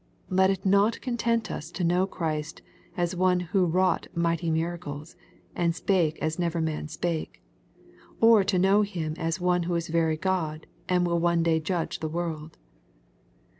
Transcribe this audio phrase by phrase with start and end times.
[0.31, 2.63] Let it not content us to know Christ
[2.97, 5.15] as one who wrought mighty miracles,
[5.55, 7.39] and spake as never man spake;
[8.19, 11.99] or to know Him as One who is very God, and will one day judge
[11.99, 12.57] the world.